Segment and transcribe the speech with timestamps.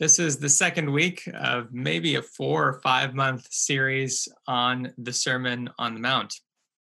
[0.00, 5.12] This is the second week of maybe a four or five month series on the
[5.12, 6.32] Sermon on the Mount.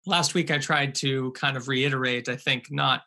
[0.06, 3.04] Last week, I tried to kind of reiterate, I think, not,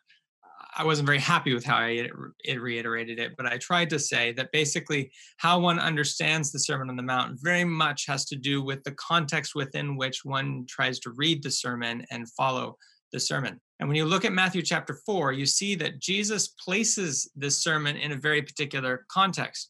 [0.75, 2.09] I wasn't very happy with how I
[2.43, 6.89] it reiterated it, but I tried to say that basically how one understands the Sermon
[6.89, 10.97] on the Mount very much has to do with the context within which one tries
[11.01, 12.77] to read the sermon and follow
[13.11, 13.61] the sermon.
[13.79, 17.95] And when you look at Matthew chapter 4, you see that Jesus places this sermon
[17.95, 19.69] in a very particular context.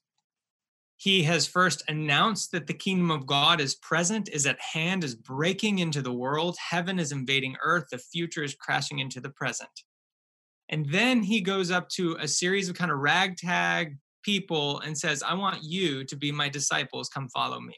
[1.04, 5.16] He has first announced that the kingdom of God is present, is at hand, is
[5.16, 6.56] breaking into the world.
[6.70, 7.88] Heaven is invading earth.
[7.92, 9.82] The future is crashing into the present.
[10.70, 15.22] And then he goes up to a series of kind of ragtag people and says,
[15.22, 17.10] I want you to be my disciples.
[17.10, 17.76] Come follow me.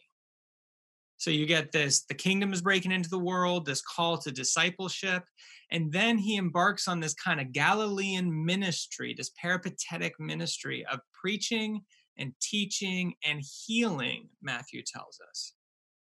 [1.17, 5.23] So you get this the kingdom is breaking into the world, this call to discipleship.
[5.71, 11.81] And then he embarks on this kind of Galilean ministry, this peripatetic ministry of preaching
[12.17, 15.53] and teaching and healing, Matthew tells us.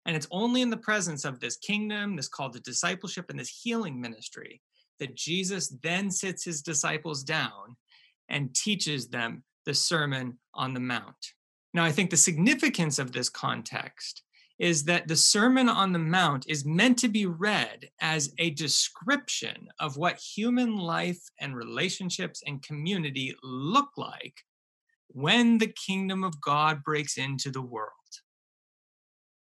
[0.06, 3.62] And it's only in the presence of this kingdom, this call to discipleship, and this
[3.62, 4.62] healing ministry
[5.00, 7.76] that Jesus then sits his disciples down
[8.30, 11.34] and teaches them the Sermon on the Mount.
[11.74, 14.24] Now, I think the significance of this context
[14.58, 19.70] is that the Sermon on the Mount is meant to be read as a description
[19.80, 24.44] of what human life and relationships and community look like
[25.10, 27.92] when the kingdom of God breaks into the world.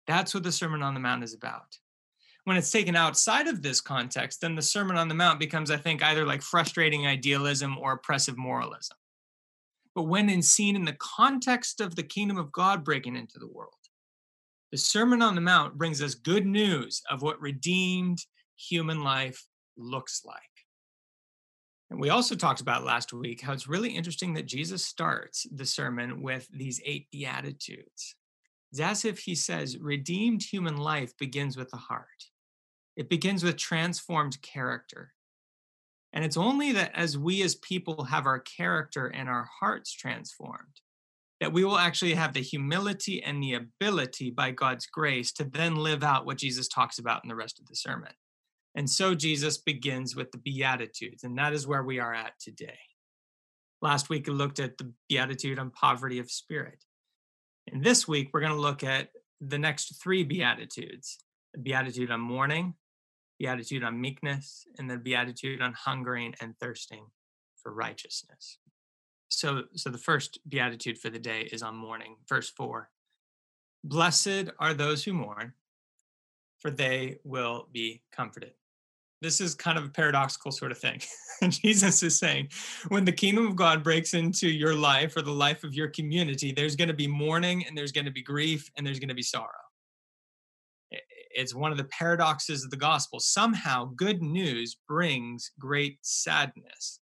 [0.06, 1.78] That's what the Sermon on the Mount is about.
[2.44, 5.76] When it's taken outside of this context, then the Sermon on the Mount becomes, I
[5.76, 8.96] think, either like frustrating idealism or oppressive moralism.
[9.94, 13.46] But when in seen in the context of the kingdom of God breaking into the
[13.46, 13.74] world,
[14.72, 18.24] the Sermon on the Mount brings us good news of what redeemed
[18.56, 20.36] human life looks like.
[21.90, 25.66] And we also talked about last week how it's really interesting that Jesus starts the
[25.66, 28.14] sermon with these eight Beatitudes.
[28.70, 32.06] It's as if he says, redeemed human life begins with the heart,
[32.96, 35.12] it begins with transformed character.
[36.12, 40.80] And it's only that as we as people have our character and our hearts transformed,
[41.40, 45.76] that we will actually have the humility and the ability by God's grace to then
[45.76, 48.12] live out what Jesus talks about in the rest of the sermon.
[48.74, 52.78] And so Jesus begins with the Beatitudes, and that is where we are at today.
[53.82, 56.84] Last week, we looked at the Beatitude on poverty of spirit.
[57.72, 59.08] And this week, we're going to look at
[59.40, 61.18] the next three Beatitudes
[61.52, 62.74] the Beatitude on mourning,
[63.40, 67.06] Beatitude on meekness, and the Beatitude on hungering and thirsting
[67.60, 68.58] for righteousness.
[69.30, 72.88] So, so the first Beatitude for the day is on mourning, verse 4.
[73.82, 75.54] Blessed are those who mourn,
[76.60, 78.52] for they will be comforted
[79.22, 81.00] this is kind of a paradoxical sort of thing.
[81.48, 82.48] Jesus is saying,
[82.88, 86.52] when the kingdom of God breaks into your life or the life of your community,
[86.52, 89.14] there's going to be mourning and there's going to be grief and there's going to
[89.14, 89.48] be sorrow.
[91.32, 93.20] It's one of the paradoxes of the gospel.
[93.20, 97.00] Somehow, good news brings great sadness.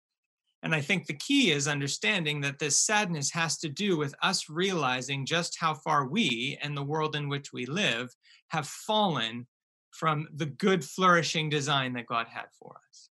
[0.63, 4.49] And I think the key is understanding that this sadness has to do with us
[4.49, 8.09] realizing just how far we and the world in which we live
[8.49, 9.47] have fallen
[9.97, 13.09] from the good, flourishing design that God had for us.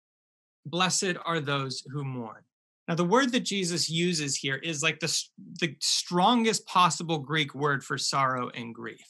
[0.65, 2.43] Blessed are those who mourn.
[2.87, 5.23] Now, the word that Jesus uses here is like the,
[5.59, 9.05] the strongest possible Greek word for sorrow and grief.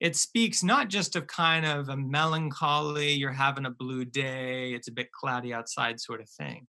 [0.00, 4.88] It speaks not just of kind of a melancholy, you're having a blue day, it's
[4.88, 6.66] a bit cloudy outside sort of thing.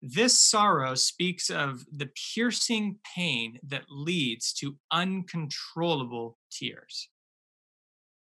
[0.00, 7.08] This sorrow speaks of the piercing pain that leads to uncontrollable tears.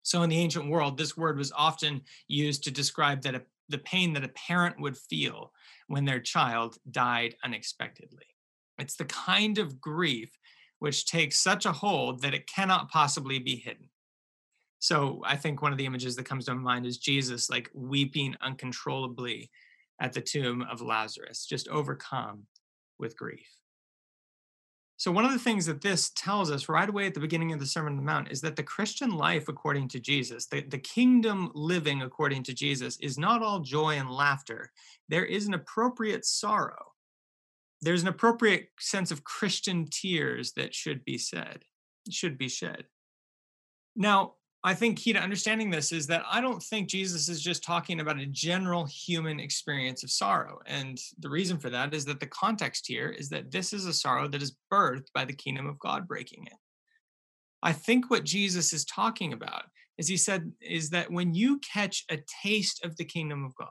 [0.06, 3.78] So in the ancient world, this word was often used to describe that a, the
[3.78, 5.50] pain that a parent would feel
[5.88, 8.26] when their child died unexpectedly.
[8.78, 10.30] It's the kind of grief
[10.78, 13.88] which takes such a hold that it cannot possibly be hidden.
[14.78, 18.36] So I think one of the images that comes to mind is Jesus like weeping
[18.40, 19.50] uncontrollably
[20.00, 22.44] at the tomb of Lazarus, just overcome
[23.00, 23.48] with grief.
[24.98, 27.60] So, one of the things that this tells us right away at the beginning of
[27.60, 30.78] the Sermon on the Mount is that the Christian life, according to Jesus, the, the
[30.78, 34.72] kingdom living according to Jesus, is not all joy and laughter.
[35.08, 36.92] There is an appropriate sorrow.
[37.82, 41.64] There's an appropriate sense of Christian tears that should be said,
[42.10, 42.86] should be shed.
[43.94, 44.34] Now,
[44.66, 48.00] I think key to understanding this is that I don't think Jesus is just talking
[48.00, 50.58] about a general human experience of sorrow.
[50.66, 53.92] And the reason for that is that the context here is that this is a
[53.92, 56.56] sorrow that is birthed by the kingdom of God breaking in.
[57.62, 59.66] I think what Jesus is talking about
[59.98, 63.68] is he said, is that when you catch a taste of the kingdom of God,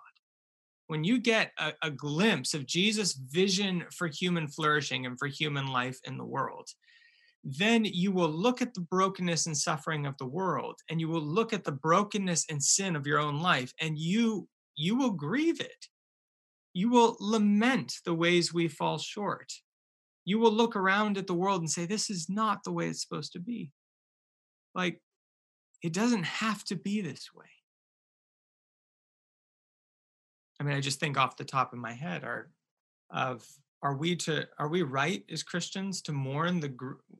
[0.87, 5.67] when you get a, a glimpse of Jesus' vision for human flourishing and for human
[5.67, 6.69] life in the world,
[7.45, 11.21] then you will look at the brokenness and suffering of the world and you will
[11.21, 15.61] look at the brokenness and sin of your own life and you you will grieve
[15.61, 15.87] it.
[16.73, 19.53] You will lament the ways we fall short.
[20.25, 23.01] You will look around at the world and say this is not the way it's
[23.01, 23.71] supposed to be.
[24.73, 24.99] Like
[25.83, 27.45] it doesn't have to be this way.
[30.59, 32.49] I mean i just think off the top of my head are
[33.11, 33.45] of
[33.83, 36.75] are we to are we right as christians to mourn the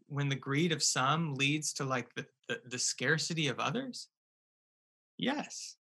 [0.07, 4.07] when the greed of some leads to like the, the, the scarcity of others?
[5.17, 5.75] Yes.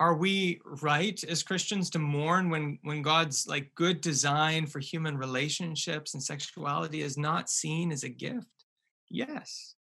[0.00, 5.16] Are we right as christians to mourn when when god's like good design for human
[5.16, 8.66] relationships and sexuality is not seen as a gift?
[9.08, 9.76] Yes.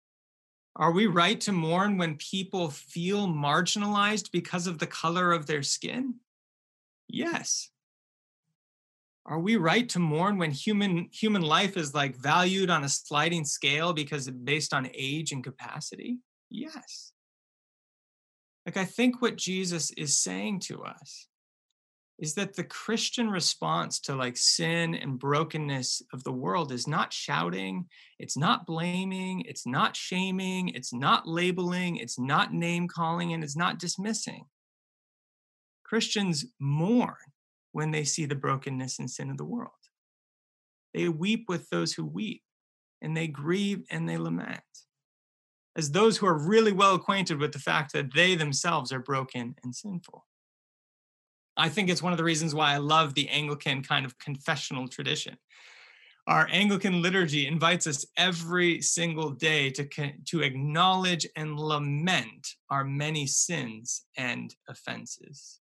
[0.75, 5.61] Are we right to mourn when people feel marginalized because of the color of their
[5.61, 6.15] skin?
[7.07, 7.69] Yes
[9.25, 13.45] are we right to mourn when human human life is like valued on a sliding
[13.45, 16.17] scale because based on age and capacity?
[16.49, 17.13] Yes.
[18.65, 21.27] Like i think what jesus is saying to us
[22.17, 27.11] is that the christian response to like sin and brokenness of the world is not
[27.11, 27.85] shouting
[28.19, 33.57] it's not blaming it's not shaming it's not labeling it's not name calling and it's
[33.57, 34.45] not dismissing.
[35.83, 37.15] Christians mourn
[37.73, 39.71] when they see the brokenness and sin of the world.
[40.93, 42.43] They weep with those who weep,
[43.01, 44.61] and they grieve and they lament,
[45.75, 49.55] as those who are really well acquainted with the fact that they themselves are broken
[49.63, 50.25] and sinful.
[51.57, 54.87] I think it's one of the reasons why I love the Anglican kind of confessional
[54.87, 55.37] tradition.
[56.25, 59.85] Our Anglican liturgy invites us every single day to,
[60.25, 65.59] to acknowledge and lament our many sins and offenses.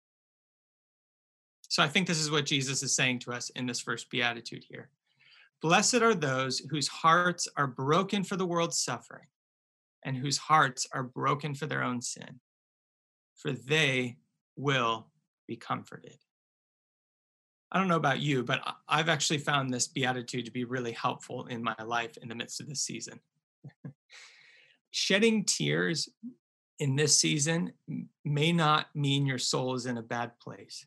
[1.69, 4.65] So I think this is what Jesus is saying to us in this first beatitude
[4.69, 4.89] here.
[5.61, 9.27] Blessed are those whose hearts are broken for the world's suffering
[10.05, 12.41] and whose hearts are broken for their own sin,
[13.37, 14.17] for they
[14.57, 15.09] will
[15.47, 16.17] be comforted.
[17.71, 21.47] I don't know about you, but I've actually found this beatitude to be really helpful
[21.47, 23.21] in my life in the midst of this season.
[24.91, 26.09] Shedding tears
[26.79, 27.73] in this season
[28.25, 30.87] may not mean your soul is in a bad place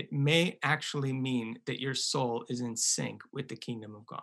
[0.00, 4.22] it may actually mean that your soul is in sync with the kingdom of God.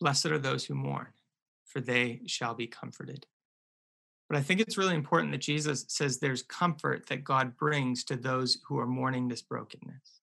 [0.00, 1.12] Blessed are those who mourn,
[1.64, 3.26] for they shall be comforted.
[4.28, 8.16] But I think it's really important that Jesus says there's comfort that God brings to
[8.16, 10.20] those who are mourning this brokenness.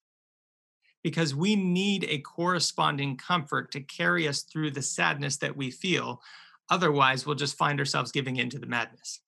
[1.01, 6.21] Because we need a corresponding comfort to carry us through the sadness that we feel.
[6.69, 9.21] Otherwise, we'll just find ourselves giving in to the madness.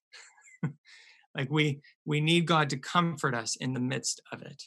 [1.36, 4.64] Like we we need God to comfort us in the midst of it.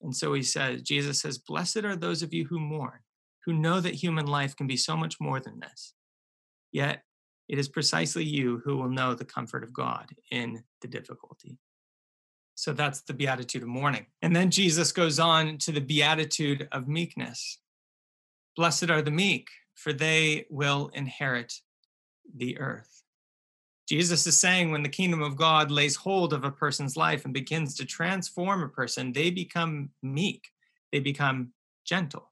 [0.00, 3.00] And so he says, Jesus says, Blessed are those of you who mourn,
[3.44, 5.94] who know that human life can be so much more than this.
[6.72, 7.02] Yet
[7.48, 11.58] it is precisely you who will know the comfort of God in the difficulty.
[12.54, 14.06] So that's the beatitude of mourning.
[14.20, 17.58] And then Jesus goes on to the beatitude of meekness.
[18.56, 21.54] Blessed are the meek, for they will inherit
[22.34, 22.97] the earth.
[23.88, 27.32] Jesus is saying when the kingdom of God lays hold of a person's life and
[27.32, 30.48] begins to transform a person, they become meek,
[30.92, 31.52] they become
[31.86, 32.30] gentle.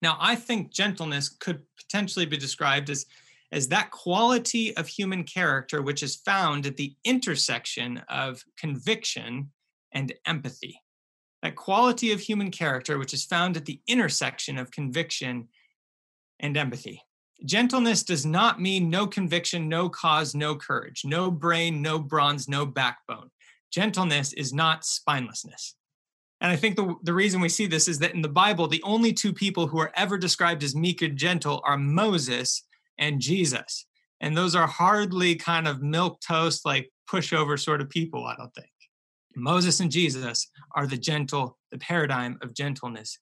[0.00, 3.06] Now, I think gentleness could potentially be described as,
[3.50, 9.50] as that quality of human character which is found at the intersection of conviction
[9.90, 10.80] and empathy.
[11.42, 15.48] That quality of human character which is found at the intersection of conviction
[16.38, 17.02] and empathy.
[17.44, 22.64] Gentleness does not mean no conviction, no cause, no courage, no brain, no bronze, no
[22.64, 23.30] backbone.
[23.70, 25.74] Gentleness is not spinelessness.
[26.40, 28.82] And I think the, the reason we see this is that in the Bible, the
[28.82, 32.64] only two people who are ever described as meek and gentle are Moses
[32.98, 33.86] and Jesus.
[34.20, 38.54] And those are hardly kind of milk toast, like pushover sort of people, I don't
[38.54, 38.68] think.
[39.36, 43.18] Moses and Jesus are the gentle, the paradigm of gentleness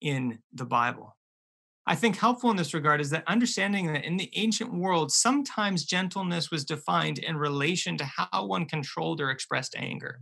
[0.00, 1.16] in the Bible.
[1.90, 5.84] I think helpful in this regard is that understanding that in the ancient world, sometimes
[5.84, 10.20] gentleness was defined in relation to how one controlled or expressed anger.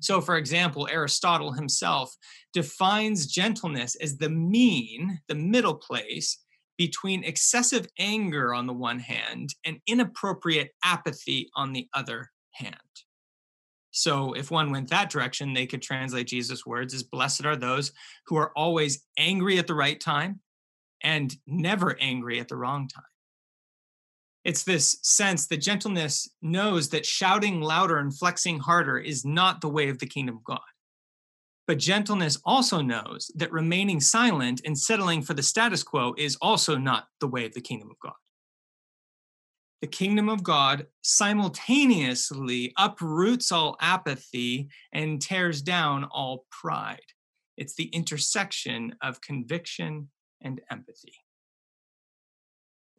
[0.00, 2.12] So, for example, Aristotle himself
[2.52, 6.38] defines gentleness as the mean, the middle place
[6.76, 12.74] between excessive anger on the one hand and inappropriate apathy on the other hand.
[13.92, 17.92] So, if one went that direction, they could translate Jesus' words as Blessed are those
[18.26, 20.40] who are always angry at the right time
[21.02, 23.04] and never angry at the wrong time.
[24.44, 29.68] It's this sense that gentleness knows that shouting louder and flexing harder is not the
[29.68, 30.60] way of the kingdom of God.
[31.66, 36.78] But gentleness also knows that remaining silent and settling for the status quo is also
[36.78, 38.14] not the way of the kingdom of God.
[39.82, 47.00] The kingdom of God simultaneously uproots all apathy and tears down all pride.
[47.56, 50.08] It's the intersection of conviction
[50.40, 51.14] and empathy.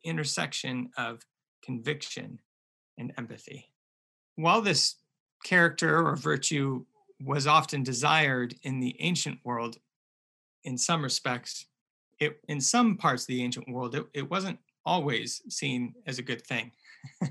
[0.04, 1.26] Intersection of
[1.64, 2.40] conviction
[2.98, 3.70] and empathy.
[4.36, 4.96] While this
[5.44, 6.86] character or virtue
[7.22, 9.78] was often desired in the ancient world,
[10.64, 11.66] in some respects,
[12.20, 16.24] it in some parts of the ancient world, it, it wasn't always seen as a
[16.24, 16.72] good thing.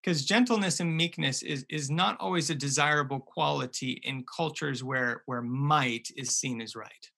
[0.00, 5.42] Because gentleness and meekness is, is not always a desirable quality in cultures where, where
[5.42, 7.10] might is seen as right.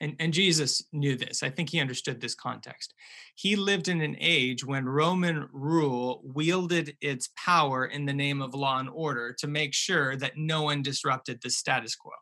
[0.00, 1.42] And, and Jesus knew this.
[1.42, 2.94] I think he understood this context.
[3.34, 8.54] He lived in an age when Roman rule wielded its power in the name of
[8.54, 12.12] law and order to make sure that no one disrupted the status quo.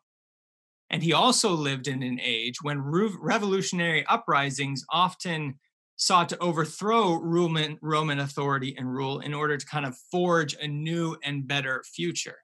[0.89, 5.59] And he also lived in an age when revolutionary uprisings often
[5.95, 10.67] sought to overthrow Roman, Roman authority and rule in order to kind of forge a
[10.67, 12.37] new and better future.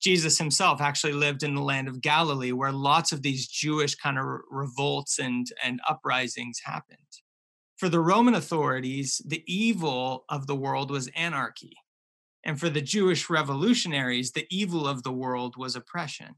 [0.00, 4.18] Jesus himself actually lived in the land of Galilee where lots of these Jewish kind
[4.18, 6.98] of revolts and, and uprisings happened.
[7.76, 11.76] For the Roman authorities, the evil of the world was anarchy.
[12.44, 16.36] And for the Jewish revolutionaries, the evil of the world was oppression.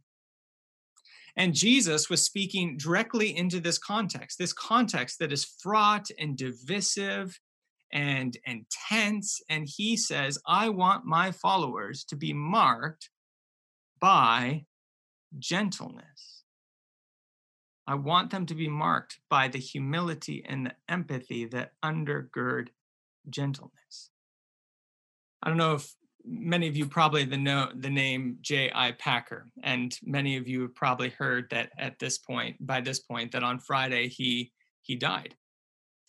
[1.37, 7.39] And Jesus was speaking directly into this context, this context that is fraught and divisive
[7.93, 9.41] and, and tense.
[9.49, 13.11] And he says, I want my followers to be marked
[14.01, 14.65] by
[15.39, 16.45] gentleness.
[17.87, 22.69] I want them to be marked by the humility and the empathy that undergird
[23.31, 24.11] gentleness.
[25.43, 28.93] I don't know if many of you probably know the name J.I.
[28.93, 33.33] Packer, and many of you have probably heard that at this point, by this point,
[33.33, 34.53] that on Friday he
[34.83, 35.35] he died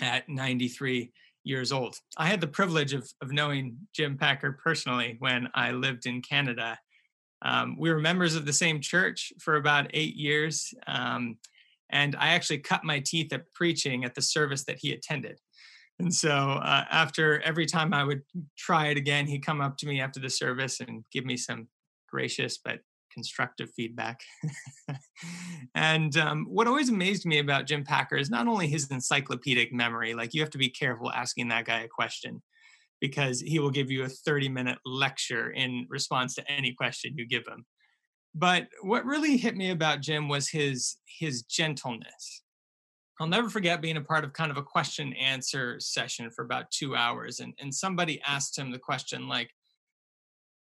[0.01, 1.11] at 93
[1.43, 1.97] years old.
[2.17, 6.77] I had the privilege of of knowing Jim Packer personally when I lived in Canada
[7.41, 10.73] um, we were members of the same church for about eight years.
[10.87, 11.37] Um,
[11.89, 15.39] and I actually cut my teeth at preaching at the service that he attended.
[15.99, 18.21] And so uh, after every time I would
[18.57, 21.67] try it again, he'd come up to me after the service and give me some
[22.09, 22.79] gracious but
[23.13, 24.21] constructive feedback.
[25.75, 30.13] and um, what always amazed me about Jim Packer is not only his encyclopedic memory,
[30.13, 32.41] like you have to be careful asking that guy a question,
[33.01, 37.27] because he will give you a 30 minute lecture in response to any question you
[37.27, 37.65] give him.
[38.35, 42.43] But what really hit me about Jim was his his gentleness.
[43.19, 46.71] I'll never forget being a part of kind of a question answer session for about
[46.71, 49.49] two hours, and, and somebody asked him the question like,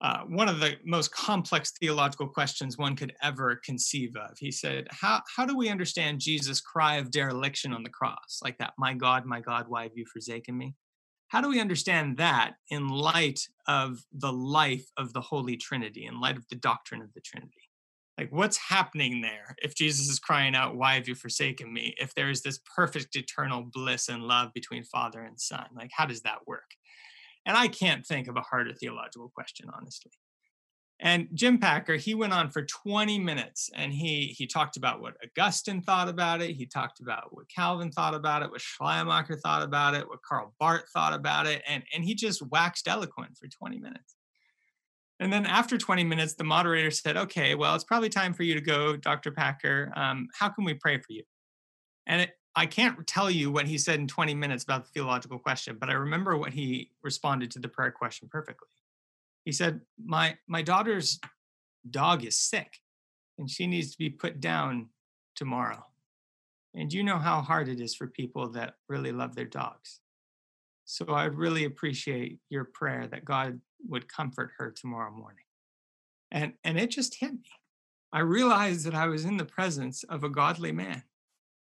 [0.01, 4.37] uh, one of the most complex theological questions one could ever conceive of.
[4.37, 8.39] He said, how, how do we understand Jesus' cry of dereliction on the cross?
[8.43, 10.75] Like that, my God, my God, why have you forsaken me?
[11.29, 16.21] How do we understand that in light of the life of the Holy Trinity, in
[16.21, 17.53] light of the doctrine of the Trinity?
[18.17, 21.93] Like, what's happening there if Jesus is crying out, Why have you forsaken me?
[21.97, 26.05] If there is this perfect eternal bliss and love between Father and Son, like, how
[26.05, 26.71] does that work?
[27.45, 30.11] And I can't think of a harder theological question, honestly.
[30.99, 35.15] And Jim Packer, he went on for 20 minutes and he he talked about what
[35.23, 36.55] Augustine thought about it.
[36.55, 40.55] He talked about what Calvin thought about it, what Schleiermacher thought about it, what Karl
[40.59, 44.15] Barth thought about it, and, and he just waxed eloquent for 20 minutes.
[45.19, 48.53] And then after 20 minutes, the moderator said, okay, well, it's probably time for you
[48.53, 49.31] to go, Dr.
[49.31, 49.91] Packer.
[49.95, 51.23] Um, how can we pray for you?
[52.05, 55.39] And it, I can't tell you what he said in 20 minutes about the theological
[55.39, 58.67] question, but I remember what he responded to the prayer question perfectly
[59.47, 61.21] he said my my daughter's
[61.89, 62.79] dog is sick
[63.37, 64.89] and she needs to be put down
[65.37, 65.85] tomorrow.
[66.75, 70.01] And you know how hard it is for people that really love their dogs.
[70.83, 75.45] So i really appreciate your prayer that god would comfort her tomorrow morning.
[76.29, 77.51] And and it just hit me.
[78.11, 81.03] I realized that i was in the presence of a godly man.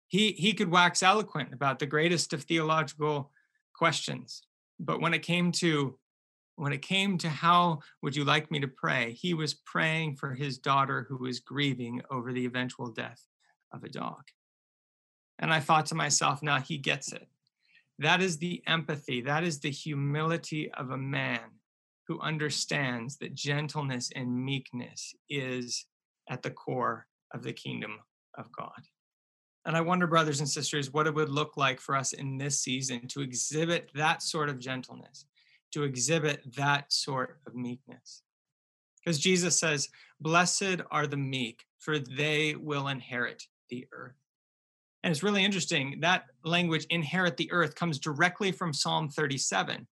[0.10, 3.32] He he could wax eloquent about the greatest of theological
[3.74, 4.44] questions
[4.80, 5.98] but when it came to
[6.56, 10.34] when it came to how would you like me to pray, he was praying for
[10.34, 13.26] his daughter who was grieving over the eventual death
[13.72, 14.24] of a dog.
[15.40, 17.28] And I thought to myself, now he gets it.
[18.00, 21.42] That is the empathy, that is the humility of a man
[22.08, 25.86] who understands that gentleness and meekness is
[26.30, 28.00] at the core of the kingdom
[28.38, 28.82] of God.
[29.66, 32.60] And I wonder, brothers and sisters, what it would look like for us in this
[32.60, 35.26] season to exhibit that sort of gentleness
[35.74, 38.22] to exhibit that sort of meekness.
[39.04, 39.90] Because Jesus says,
[40.22, 44.16] Blessed are the meek, for they will inherit the earth.
[45.04, 46.00] And it's really interesting.
[46.00, 49.86] That language, inherit the earth, comes directly from Psalm 37.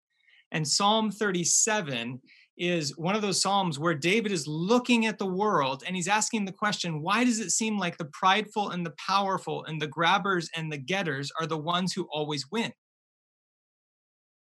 [0.51, 2.21] And Psalm 37
[2.57, 6.45] is one of those Psalms where David is looking at the world and he's asking
[6.45, 10.49] the question why does it seem like the prideful and the powerful and the grabbers
[10.55, 12.71] and the getters are the ones who always win?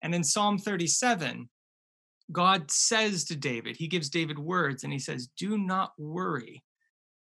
[0.01, 1.49] And in Psalm 37,
[2.31, 6.63] God says to David, he gives David words and he says, Do not worry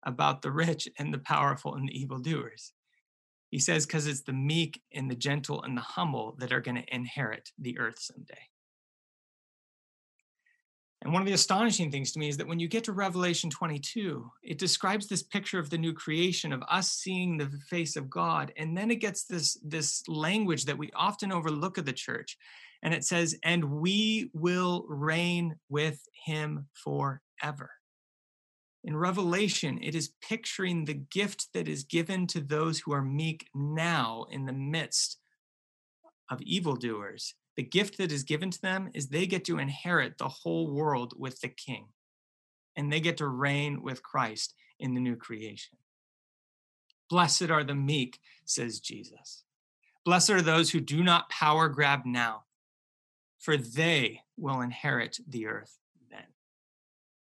[0.04, 2.72] about the rich and the powerful and the evildoers.
[3.50, 6.76] He says, because it's the meek and the gentle and the humble that are going
[6.76, 8.34] to inherit the earth someday.
[11.04, 13.50] And one of the astonishing things to me is that when you get to Revelation
[13.50, 18.08] 22, it describes this picture of the new creation, of us seeing the face of
[18.08, 18.54] God.
[18.56, 22.38] And then it gets this, this language that we often overlook of the church.
[22.82, 27.70] And it says, and we will reign with him forever.
[28.82, 33.46] In Revelation, it is picturing the gift that is given to those who are meek
[33.54, 35.18] now in the midst
[36.30, 40.28] of evildoers the gift that is given to them is they get to inherit the
[40.28, 41.86] whole world with the king
[42.76, 45.78] and they get to reign with Christ in the new creation.
[47.08, 49.44] Blessed are the meek, says Jesus.
[50.04, 52.44] Blessed are those who do not power grab now,
[53.38, 55.78] for they will inherit the earth
[56.10, 56.26] then.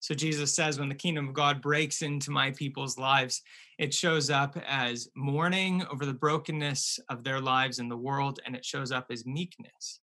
[0.00, 3.42] So Jesus says, when the kingdom of God breaks into my people's lives,
[3.78, 8.56] it shows up as mourning over the brokenness of their lives in the world, and
[8.56, 10.00] it shows up as meekness.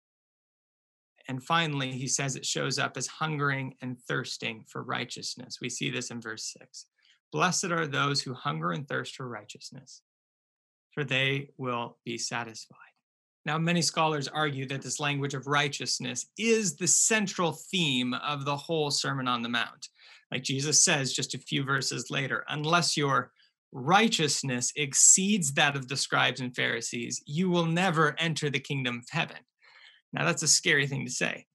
[1.28, 5.58] And finally, he says it shows up as hungering and thirsting for righteousness.
[5.60, 6.86] We see this in verse 6.
[7.32, 10.02] Blessed are those who hunger and thirst for righteousness,
[10.92, 12.78] for they will be satisfied.
[13.46, 18.56] Now, many scholars argue that this language of righteousness is the central theme of the
[18.56, 19.88] whole Sermon on the Mount.
[20.30, 23.32] Like Jesus says just a few verses later, unless your
[23.72, 29.08] righteousness exceeds that of the scribes and Pharisees, you will never enter the kingdom of
[29.10, 29.38] heaven.
[30.14, 31.46] Now, that's a scary thing to say.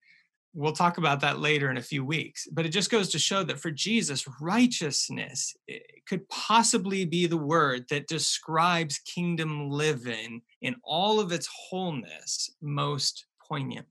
[0.54, 2.48] We'll talk about that later in a few weeks.
[2.52, 7.38] But it just goes to show that for Jesus, righteousness eh, could possibly be the
[7.38, 13.86] word that describes kingdom living in all of its wholeness most poignantly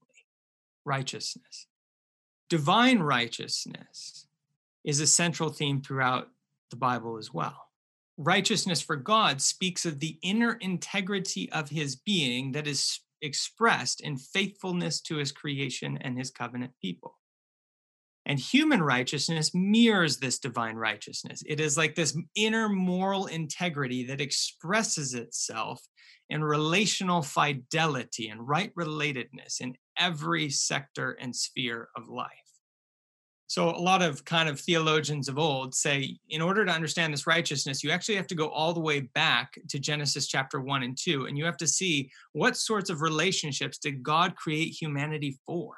[0.85, 1.67] righteousness.
[2.51, 4.27] Divine righteousness
[4.85, 6.29] is a central theme throughout
[6.71, 7.69] the Bible as well.
[8.17, 14.17] Righteousness for God speaks of the inner integrity of his being that is expressed in
[14.17, 17.19] faithfulness to his creation and his covenant people.
[18.27, 21.43] And human righteousness mirrors this divine righteousness.
[21.47, 25.81] It is like this inner moral integrity that expresses itself
[26.29, 32.48] in relational fidelity and right relatedness in every sector and sphere of life.
[33.49, 37.27] So, a lot of kind of theologians of old say in order to understand this
[37.27, 40.95] righteousness, you actually have to go all the way back to Genesis chapter one and
[40.99, 45.77] two, and you have to see what sorts of relationships did God create humanity for?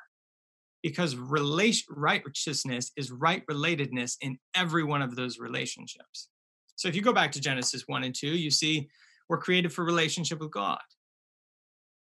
[0.83, 6.28] Because righteousness is right relatedness in every one of those relationships.
[6.74, 8.88] So, if you go back to Genesis one and two, you see
[9.28, 10.80] we're created for relationship with God,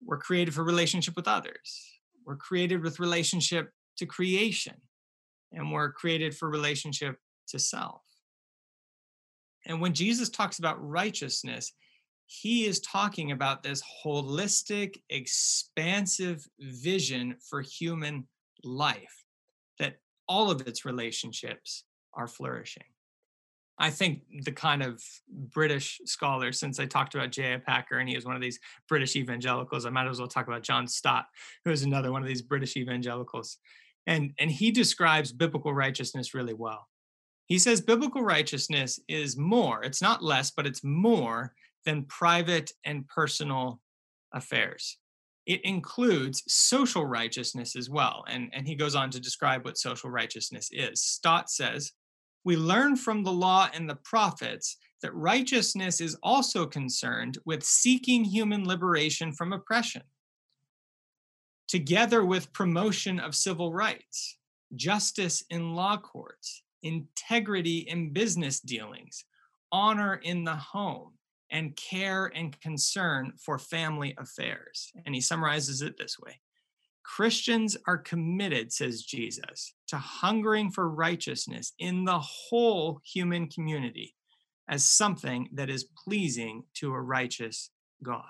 [0.04, 4.74] we're created for relationship with others, we're created with relationship to creation
[5.52, 7.18] and we're created for relationship
[7.50, 8.02] to self.
[9.66, 11.74] And when Jesus talks about righteousness,
[12.26, 18.28] he is talking about this holistic, expansive vision for human
[18.64, 19.26] life,
[19.80, 22.84] that all of its relationships are flourishing.
[23.80, 27.58] I think the kind of British scholar, since I talked about J.I.
[27.58, 28.60] Packer and he is one of these
[28.90, 31.26] British evangelicals, I might as well talk about John Stott,
[31.64, 33.58] who is another one of these British evangelicals
[34.10, 36.90] and and he describes biblical righteousness really well.
[37.46, 41.54] He says biblical righteousness is more it's not less but it's more
[41.86, 43.80] than private and personal
[44.34, 44.98] affairs.
[45.46, 50.10] It includes social righteousness as well and and he goes on to describe what social
[50.10, 51.02] righteousness is.
[51.02, 51.92] Stott says
[52.44, 58.24] we learn from the law and the prophets that righteousness is also concerned with seeking
[58.24, 60.02] human liberation from oppression
[61.70, 64.38] together with promotion of civil rights,
[64.76, 69.24] justice in law courts, integrity in business dealings,
[69.72, 71.12] honor in the home,
[71.52, 74.92] and care and concern for family affairs.
[75.06, 76.42] And he summarizes it this way
[77.04, 84.16] Christians are committed, says Jesus, to hungering for righteousness in the whole human community
[84.68, 87.72] as something that is pleasing to a righteous
[88.04, 88.24] God,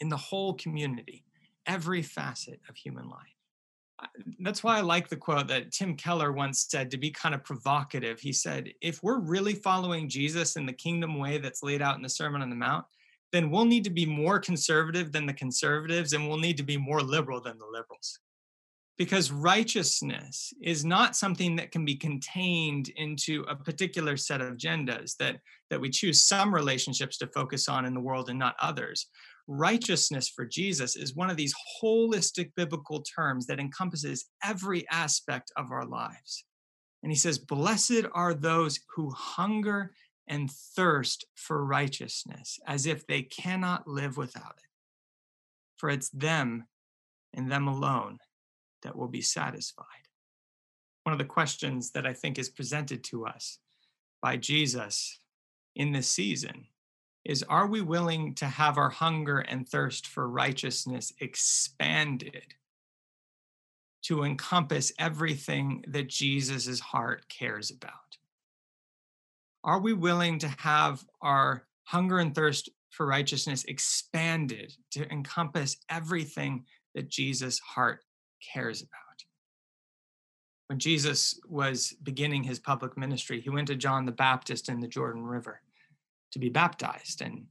[0.00, 1.25] in the whole community
[1.66, 3.20] every facet of human life.
[4.40, 7.44] that's why I like the quote that Tim Keller once said to be kind of
[7.44, 8.20] provocative.
[8.20, 12.02] He said, if we're really following Jesus in the kingdom way that's laid out in
[12.02, 12.84] the Sermon on the Mount,
[13.32, 16.76] then we'll need to be more conservative than the conservatives and we'll need to be
[16.76, 18.18] more liberal than the liberals.
[18.98, 25.16] Because righteousness is not something that can be contained into a particular set of agendas
[25.18, 25.36] that,
[25.70, 29.06] that we choose some relationships to focus on in the world and not others
[29.46, 35.70] righteousness for Jesus is one of these holistic biblical terms that encompasses every aspect of
[35.70, 36.44] our lives.
[37.02, 39.92] And he says, Blessed are those who hunger
[40.28, 44.70] and thirst for righteousness, as if they cannot live without it.
[45.76, 46.66] For it's them
[47.32, 48.18] and them alone
[48.82, 49.84] that will be satisfied.
[51.04, 53.58] One of the questions that I think is presented to us
[54.20, 55.20] by Jesus
[55.76, 56.66] in this season
[57.26, 62.54] is are we willing to have our hunger and thirst for righteousness expanded
[64.02, 67.92] to encompass everything that Jesus' heart cares about?
[69.64, 76.64] Are we willing to have our hunger and thirst for righteousness expanded to encompass everything
[76.94, 78.04] that Jesus' heart
[78.52, 78.92] cares about?
[80.68, 84.88] When Jesus was beginning his public ministry, he went to John the Baptist in the
[84.88, 85.60] Jordan River
[86.36, 87.22] to be baptized.
[87.22, 87.46] And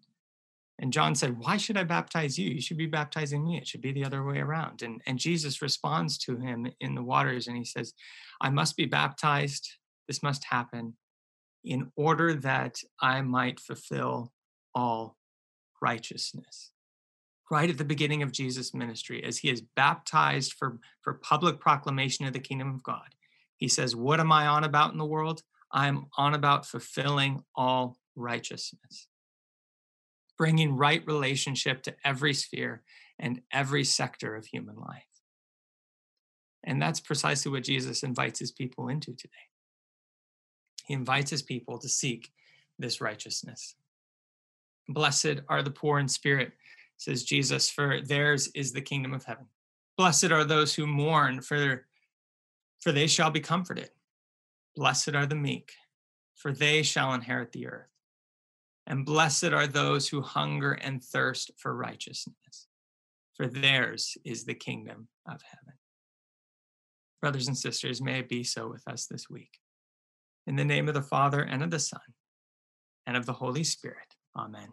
[0.77, 2.49] and John said, Why should I baptize you?
[2.49, 3.57] You should be baptizing me.
[3.57, 4.81] It should be the other way around.
[4.81, 7.93] And, and Jesus responds to him in the waters and he says,
[8.41, 9.67] I must be baptized.
[10.07, 10.95] This must happen
[11.63, 14.33] in order that I might fulfill
[14.73, 15.17] all
[15.81, 16.71] righteousness.
[17.49, 22.25] Right at the beginning of Jesus' ministry, as he is baptized for, for public proclamation
[22.25, 23.15] of the kingdom of God,
[23.55, 25.41] he says, What am I on about in the world?
[25.71, 29.07] I'm on about fulfilling all righteousness,
[30.37, 32.83] bringing right relationship to every sphere
[33.19, 35.03] and every sector of human life.
[36.63, 39.33] And that's precisely what Jesus invites his people into today.
[40.85, 42.31] He invites his people to seek
[42.77, 43.75] this righteousness.
[44.87, 46.53] Blessed are the poor in spirit,
[46.97, 49.45] says Jesus, for theirs is the kingdom of heaven.
[49.97, 51.85] Blessed are those who mourn, for,
[52.81, 53.89] for they shall be comforted.
[54.75, 55.71] Blessed are the meek,
[56.35, 57.94] for they shall inherit the earth.
[58.87, 62.67] And blessed are those who hunger and thirst for righteousness,
[63.35, 65.73] for theirs is the kingdom of heaven.
[67.21, 69.59] Brothers and sisters, may it be so with us this week.
[70.45, 71.99] In the name of the Father, and of the Son,
[73.07, 74.15] and of the Holy Spirit.
[74.37, 74.69] Amen.